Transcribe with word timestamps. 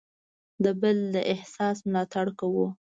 د 0.63 0.65
بل 0.81 0.97
د 1.15 1.17
احساس 1.33 1.77
ملاتړ 1.89 2.27
کوو. 2.39 2.67